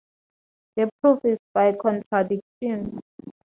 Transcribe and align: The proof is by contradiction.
The 0.77 0.89
proof 1.03 1.23
is 1.25 1.37
by 1.53 1.73
contradiction. 1.73 2.99